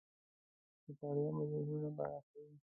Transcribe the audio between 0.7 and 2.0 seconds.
مطالعه مو ذهنونه